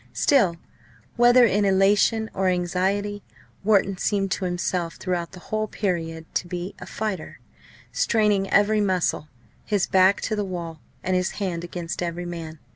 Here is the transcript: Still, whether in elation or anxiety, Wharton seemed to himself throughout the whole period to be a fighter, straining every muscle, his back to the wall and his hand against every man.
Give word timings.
Still, 0.13 0.55
whether 1.15 1.45
in 1.45 1.63
elation 1.63 2.31
or 2.33 2.47
anxiety, 2.47 3.21
Wharton 3.63 3.97
seemed 3.99 4.31
to 4.31 4.45
himself 4.45 4.95
throughout 4.95 5.33
the 5.33 5.39
whole 5.39 5.67
period 5.67 6.25
to 6.33 6.47
be 6.47 6.73
a 6.79 6.87
fighter, 6.87 7.39
straining 7.91 8.49
every 8.49 8.81
muscle, 8.81 9.27
his 9.63 9.85
back 9.85 10.19
to 10.21 10.35
the 10.35 10.43
wall 10.43 10.81
and 11.03 11.15
his 11.15 11.33
hand 11.33 11.63
against 11.63 12.01
every 12.01 12.25
man. 12.25 12.57